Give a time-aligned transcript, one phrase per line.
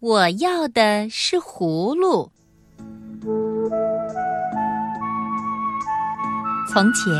[0.00, 2.30] 我要的是葫芦。
[6.72, 7.12] 从前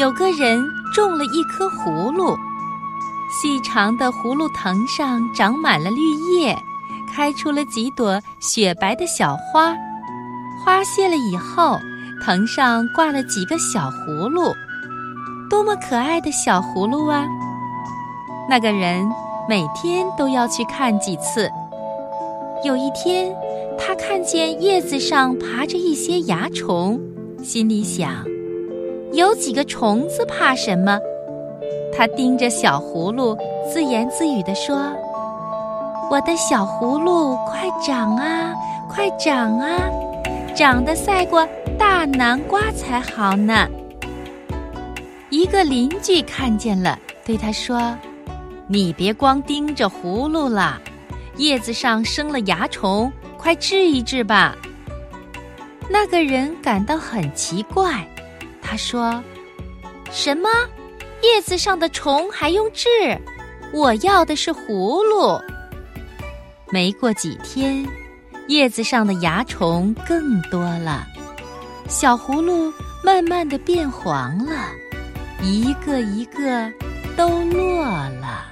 [0.00, 0.60] 有个人
[0.92, 2.36] 种了一棵葫芦，
[3.30, 6.00] 细长的葫芦藤上长满了绿
[6.32, 6.58] 叶，
[7.14, 9.72] 开出了几朵雪白的小花。
[10.64, 11.78] 花谢了以后，
[12.24, 14.52] 藤上挂了几个小葫芦，
[15.48, 17.24] 多么可爱的小葫芦啊！
[18.50, 19.08] 那个人
[19.48, 21.48] 每天都要去看几次。
[22.64, 23.34] 有一天，
[23.76, 27.00] 他看见叶子上爬着一些蚜虫，
[27.42, 28.24] 心里想：
[29.12, 30.96] 有几个虫子怕什么？
[31.92, 33.36] 他盯着小葫芦，
[33.68, 34.76] 自言自语地说
[36.08, 38.54] ：“我的小葫芦，快长啊，
[38.88, 39.90] 快长啊，
[40.54, 41.44] 长得赛过
[41.76, 43.66] 大南瓜才好呢。”
[45.30, 47.92] 一个邻居看见了，对他说
[48.68, 50.80] ：“你别光盯着葫芦了。”
[51.36, 54.56] 叶子上生了蚜虫，快治一治吧。
[55.88, 58.06] 那个人感到很奇怪，
[58.60, 59.22] 他说
[60.12, 60.48] ：“什么？
[61.22, 62.88] 叶子上的虫还用治？
[63.72, 65.40] 我要的是葫芦。”
[66.70, 67.86] 没过几天，
[68.48, 71.06] 叶子上的蚜虫更多了，
[71.88, 72.72] 小葫芦
[73.04, 74.68] 慢慢的变黄了，
[75.42, 76.70] 一个一个
[77.16, 77.84] 都落
[78.20, 78.51] 了。